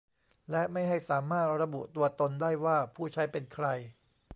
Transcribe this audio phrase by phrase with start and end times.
[0.51, 3.65] และไม่ให้สามารถระบุตัวตนได้ว่าผู้ใช้เป็นใคร